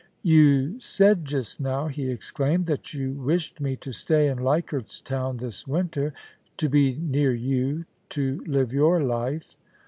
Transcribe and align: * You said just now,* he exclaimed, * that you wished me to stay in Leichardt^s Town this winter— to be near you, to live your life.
* 0.11 0.21
You 0.23 0.79
said 0.79 1.25
just 1.25 1.59
now,* 1.59 1.85
he 1.85 2.09
exclaimed, 2.09 2.65
* 2.65 2.65
that 2.65 2.91
you 2.91 3.13
wished 3.13 3.61
me 3.61 3.75
to 3.75 3.91
stay 3.91 4.27
in 4.29 4.39
Leichardt^s 4.39 5.03
Town 5.03 5.37
this 5.37 5.67
winter— 5.67 6.11
to 6.57 6.67
be 6.67 6.95
near 6.95 7.35
you, 7.35 7.85
to 8.09 8.43
live 8.47 8.73
your 8.73 9.03
life. 9.03 9.57